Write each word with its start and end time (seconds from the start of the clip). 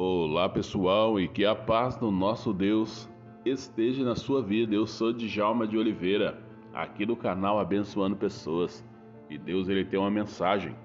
Olá 0.00 0.48
pessoal 0.48 1.18
e 1.18 1.26
que 1.26 1.44
a 1.44 1.56
paz 1.56 1.96
do 1.96 2.08
nosso 2.08 2.52
Deus 2.52 3.08
esteja 3.44 4.04
na 4.04 4.14
sua 4.14 4.40
vida. 4.40 4.72
Eu 4.72 4.86
sou 4.86 5.12
Djalma 5.12 5.66
de 5.66 5.76
Oliveira, 5.76 6.40
aqui 6.72 7.04
do 7.04 7.16
canal 7.16 7.58
Abençoando 7.58 8.14
Pessoas. 8.14 8.84
E 9.28 9.36
Deus 9.36 9.68
ele 9.68 9.84
tem 9.84 9.98
uma 9.98 10.08
mensagem, 10.08 10.76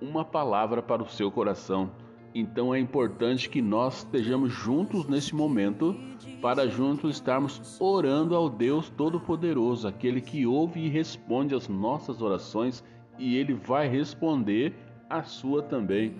uma 0.00 0.24
palavra 0.24 0.80
para 0.80 1.02
o 1.02 1.06
seu 1.06 1.30
coração. 1.30 1.90
Então 2.34 2.74
é 2.74 2.80
importante 2.80 3.50
que 3.50 3.60
nós 3.60 3.98
estejamos 3.98 4.54
juntos 4.54 5.06
nesse 5.06 5.34
momento 5.34 5.94
para 6.40 6.66
juntos 6.66 7.16
estarmos 7.16 7.78
orando 7.78 8.34
ao 8.34 8.48
Deus 8.48 8.88
Todo-Poderoso, 8.88 9.86
aquele 9.86 10.22
que 10.22 10.46
ouve 10.46 10.80
e 10.80 10.88
responde 10.88 11.54
as 11.54 11.68
nossas 11.68 12.22
orações 12.22 12.82
e 13.18 13.36
ele 13.36 13.52
vai 13.52 13.86
responder 13.86 14.74
a 15.10 15.22
sua 15.24 15.62
também. 15.62 16.16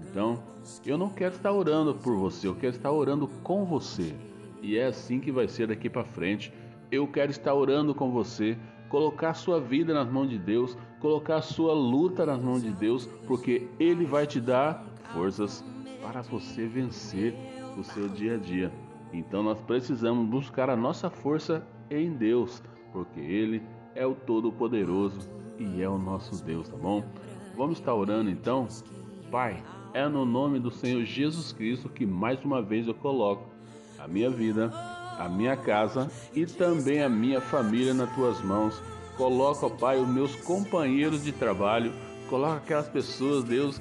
Então, 0.00 0.42
eu 0.84 0.96
não 0.96 1.08
quero 1.08 1.34
estar 1.34 1.52
orando 1.52 1.94
por 1.94 2.16
você, 2.16 2.46
eu 2.46 2.54
quero 2.54 2.76
estar 2.76 2.90
orando 2.90 3.28
com 3.42 3.64
você. 3.64 4.14
E 4.62 4.78
é 4.78 4.86
assim 4.86 5.20
que 5.20 5.30
vai 5.30 5.46
ser 5.48 5.68
daqui 5.68 5.90
para 5.90 6.04
frente. 6.04 6.52
Eu 6.90 7.06
quero 7.06 7.30
estar 7.30 7.52
orando 7.54 7.94
com 7.94 8.10
você, 8.10 8.56
colocar 8.88 9.34
sua 9.34 9.60
vida 9.60 9.92
nas 9.92 10.08
mãos 10.08 10.30
de 10.30 10.38
Deus, 10.38 10.76
colocar 11.00 11.42
sua 11.42 11.74
luta 11.74 12.24
nas 12.24 12.40
mãos 12.40 12.62
de 12.62 12.70
Deus, 12.70 13.06
porque 13.26 13.68
ele 13.78 14.04
vai 14.04 14.26
te 14.26 14.40
dar 14.40 14.84
forças 15.12 15.64
para 16.00 16.22
você 16.22 16.66
vencer 16.66 17.34
o 17.76 17.82
seu 17.82 18.08
dia 18.08 18.34
a 18.34 18.38
dia. 18.38 18.72
Então 19.12 19.42
nós 19.42 19.60
precisamos 19.60 20.26
buscar 20.28 20.70
a 20.70 20.76
nossa 20.76 21.10
força 21.10 21.66
em 21.90 22.12
Deus, 22.12 22.62
porque 22.92 23.20
ele 23.20 23.62
é 23.94 24.06
o 24.06 24.14
todo-poderoso 24.14 25.28
e 25.58 25.82
é 25.82 25.88
o 25.88 25.98
nosso 25.98 26.42
Deus, 26.44 26.68
tá 26.68 26.76
bom? 26.76 27.04
Vamos 27.56 27.78
estar 27.78 27.94
orando 27.94 28.30
então? 28.30 28.66
Pai, 29.30 29.62
é 29.94 30.08
no 30.08 30.24
nome 30.26 30.58
do 30.58 30.72
Senhor 30.72 31.04
Jesus 31.04 31.52
Cristo 31.52 31.88
que 31.88 32.04
mais 32.04 32.44
uma 32.44 32.60
vez 32.60 32.88
eu 32.88 32.94
coloco 32.94 33.48
a 33.96 34.08
minha 34.08 34.28
vida, 34.28 34.72
a 35.16 35.28
minha 35.28 35.56
casa 35.56 36.10
e 36.34 36.44
também 36.44 37.00
a 37.00 37.08
minha 37.08 37.40
família 37.40 37.94
nas 37.94 38.12
tuas 38.12 38.42
mãos. 38.42 38.82
Coloca, 39.16 39.70
Pai, 39.70 39.96
os 40.00 40.08
meus 40.08 40.34
companheiros 40.34 41.22
de 41.22 41.30
trabalho, 41.30 41.92
coloca 42.28 42.56
aquelas 42.56 42.88
pessoas, 42.88 43.44
Deus, 43.44 43.80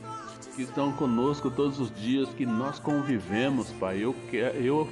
que 0.55 0.61
estão 0.61 0.91
conosco 0.91 1.49
todos 1.49 1.79
os 1.79 1.91
dias, 1.91 2.29
que 2.29 2.45
nós 2.45 2.77
convivemos, 2.77 3.71
Pai. 3.71 3.97
Eu, 3.97 4.15
quero, 4.29 4.55
eu 4.59 4.87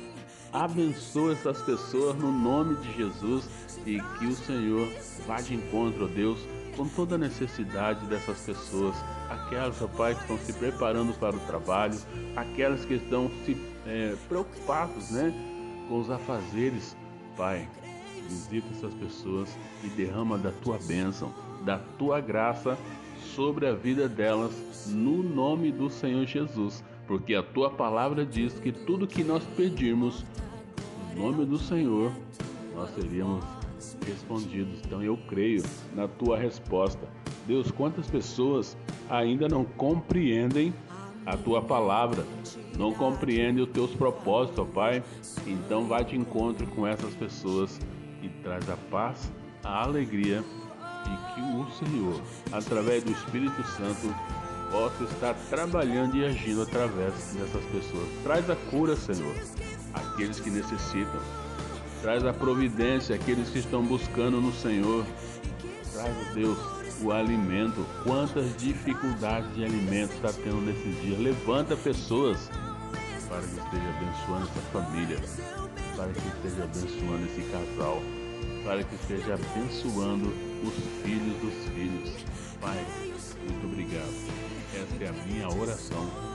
abençoo 0.51 1.31
essas 1.31 1.61
pessoas 1.61 2.17
no 2.17 2.31
nome 2.31 2.75
de 2.77 2.97
Jesus 2.97 3.47
e 3.85 4.01
que 4.17 4.25
o 4.25 4.33
Senhor 4.33 4.87
vá 5.27 5.39
de 5.39 5.53
encontro, 5.53 6.07
Deus 6.07 6.39
com 6.75 6.87
toda 6.87 7.15
a 7.15 7.17
necessidade 7.17 8.05
dessas 8.05 8.39
pessoas, 8.39 8.95
aquelas, 9.29 9.77
Pai, 9.97 10.15
que 10.15 10.21
estão 10.21 10.37
se 10.37 10.53
preparando 10.53 11.13
para 11.19 11.35
o 11.35 11.39
trabalho, 11.41 11.97
aquelas 12.35 12.85
que 12.85 12.95
estão 12.95 13.29
se 13.45 13.57
é, 13.85 14.15
preocupados, 14.27 15.11
né, 15.11 15.33
com 15.87 15.99
os 15.99 16.09
afazeres, 16.09 16.95
Pai, 17.35 17.67
visita 18.27 18.67
essas 18.71 18.93
pessoas 18.93 19.49
e 19.83 19.87
derrama 19.87 20.37
da 20.37 20.51
tua 20.51 20.77
bênção, 20.79 21.33
da 21.65 21.77
tua 21.97 22.19
graça 22.21 22.77
sobre 23.35 23.67
a 23.67 23.73
vida 23.73 24.07
delas, 24.07 24.51
no 24.87 25.21
nome 25.21 25.71
do 25.71 25.89
Senhor 25.89 26.25
Jesus, 26.25 26.83
porque 27.07 27.35
a 27.35 27.43
tua 27.43 27.69
palavra 27.69 28.25
diz 28.25 28.53
que 28.53 28.71
tudo 28.71 29.07
que 29.07 29.23
nós 29.23 29.43
pedirmos, 29.55 30.25
no 31.15 31.23
nome 31.23 31.45
do 31.45 31.57
Senhor, 31.57 32.11
nós 32.75 32.89
seríamos 32.95 33.43
respondidos. 34.05 34.79
Então 34.85 35.01
eu 35.01 35.17
creio 35.27 35.63
na 35.93 36.07
tua 36.07 36.37
resposta. 36.37 37.07
Deus, 37.47 37.71
quantas 37.71 38.07
pessoas 38.07 38.77
ainda 39.09 39.47
não 39.47 39.65
compreendem 39.65 40.73
a 41.25 41.37
tua 41.37 41.61
palavra, 41.61 42.25
não 42.77 42.93
compreendem 42.93 43.63
os 43.63 43.69
teus 43.69 43.91
propósitos, 43.91 44.59
ó 44.59 44.65
Pai? 44.65 45.03
Então 45.45 45.85
vá 45.85 46.01
de 46.01 46.15
encontro 46.15 46.65
com 46.67 46.85
essas 46.85 47.13
pessoas 47.15 47.79
e 48.21 48.29
traz 48.43 48.69
a 48.69 48.77
paz, 48.89 49.31
a 49.63 49.83
alegria 49.83 50.43
e 51.05 51.33
que 51.33 51.41
o 51.41 51.69
Senhor, 51.71 52.21
através 52.51 53.03
do 53.03 53.11
Espírito 53.11 53.63
Santo, 53.63 54.15
possa 54.71 55.03
estar 55.03 55.33
trabalhando 55.49 56.15
e 56.15 56.25
agindo 56.25 56.61
através 56.61 57.13
dessas 57.33 57.63
pessoas. 57.65 58.07
Traz 58.23 58.49
a 58.49 58.55
cura, 58.55 58.95
Senhor, 58.95 59.35
aqueles 59.93 60.39
que 60.39 60.49
necessitam 60.49 61.19
Traz 62.01 62.25
a 62.25 62.33
providência 62.33 63.15
àqueles 63.15 63.49
que 63.49 63.59
estão 63.59 63.83
buscando 63.83 64.41
no 64.41 64.51
Senhor. 64.51 65.05
Traz, 65.93 66.33
Deus, 66.33 66.57
o 67.03 67.11
alimento. 67.11 67.85
Quantas 68.03 68.57
dificuldades 68.57 69.53
de 69.55 69.63
alimento 69.63 70.13
está 70.15 70.33
tendo 70.33 70.61
nesses 70.61 70.99
dias. 71.01 71.19
Levanta 71.19 71.75
pessoas 71.75 72.49
para 73.29 73.41
que 73.41 73.59
esteja 73.59 73.89
abençoando 73.97 74.49
essa 74.49 74.61
família, 74.73 75.19
para 75.95 76.11
que 76.11 76.27
esteja 76.27 76.63
abençoando 76.63 77.25
esse 77.27 77.41
casal, 77.51 78.01
para 78.65 78.83
que 78.83 78.95
esteja 78.95 79.33
abençoando 79.35 80.33
os 80.63 80.73
filhos 81.03 81.37
dos 81.39 81.69
filhos. 81.73 82.25
Pai, 82.59 82.83
muito 83.47 83.67
obrigado. 83.67 84.13
Esta 84.73 85.03
é 85.03 85.07
a 85.07 85.25
minha 85.25 85.47
oração 85.49 86.31